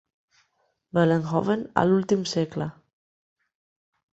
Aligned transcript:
Vollenhoven 0.99 1.67
a 1.81 1.83
l'últim 1.91 2.25
segle. 2.35 2.69